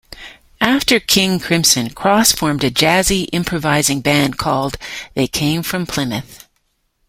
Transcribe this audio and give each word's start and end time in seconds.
After 0.61 0.99
King 0.99 1.39
Crimson, 1.39 1.91
Cross 1.91 2.31
formed 2.31 2.63
a 2.63 2.71
jazzy 2.71 3.27
improvising 3.31 4.01
band 4.01 4.39
called 4.39 4.77
They 5.13 5.27
Came 5.27 5.61
from 5.61 5.85
Plymouth. 5.85 6.47